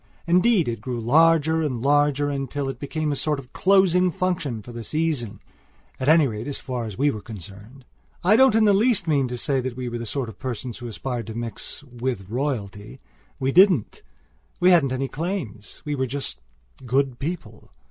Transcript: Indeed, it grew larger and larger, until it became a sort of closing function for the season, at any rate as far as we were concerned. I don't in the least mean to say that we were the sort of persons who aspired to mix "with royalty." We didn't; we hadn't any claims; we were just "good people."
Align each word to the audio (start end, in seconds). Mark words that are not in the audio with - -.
Indeed, 0.25 0.67
it 0.67 0.81
grew 0.81 0.99
larger 0.99 1.61
and 1.61 1.79
larger, 1.79 2.31
until 2.31 2.67
it 2.69 2.79
became 2.79 3.11
a 3.11 3.15
sort 3.15 3.37
of 3.37 3.53
closing 3.53 4.09
function 4.09 4.63
for 4.63 4.71
the 4.71 4.83
season, 4.83 5.39
at 5.99 6.09
any 6.09 6.25
rate 6.27 6.47
as 6.47 6.57
far 6.57 6.85
as 6.85 6.97
we 6.97 7.11
were 7.11 7.21
concerned. 7.21 7.85
I 8.23 8.35
don't 8.35 8.55
in 8.55 8.63
the 8.65 8.73
least 8.73 9.07
mean 9.07 9.27
to 9.27 9.37
say 9.37 9.61
that 9.61 9.77
we 9.77 9.89
were 9.89 9.99
the 9.99 10.07
sort 10.07 10.27
of 10.27 10.39
persons 10.39 10.79
who 10.79 10.87
aspired 10.87 11.27
to 11.27 11.35
mix 11.35 11.83
"with 11.83 12.31
royalty." 12.31 12.99
We 13.39 13.51
didn't; 13.51 14.01
we 14.59 14.71
hadn't 14.71 14.91
any 14.91 15.07
claims; 15.07 15.83
we 15.85 15.93
were 15.93 16.07
just 16.07 16.39
"good 16.83 17.19
people." 17.19 17.69